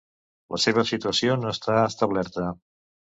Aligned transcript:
La 0.53 0.59
seva 0.61 0.83
situació 0.91 1.35
no 1.41 1.51
està 1.57 1.75
establerta. 1.91 2.47